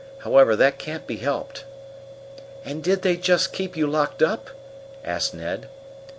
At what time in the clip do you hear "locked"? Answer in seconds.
3.85-4.23